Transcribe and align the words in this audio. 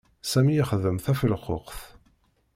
Sami 0.31 0.55
ixdem 0.63 0.97
tafelquqt. 1.05 1.79